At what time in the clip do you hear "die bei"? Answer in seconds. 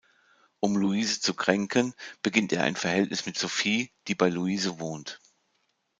4.07-4.29